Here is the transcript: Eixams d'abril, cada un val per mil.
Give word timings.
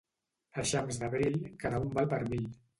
Eixams 0.63 0.97
d'abril, 1.03 1.39
cada 1.67 1.85
un 1.87 1.95
val 2.01 2.13
per 2.17 2.25
mil. 2.35 2.53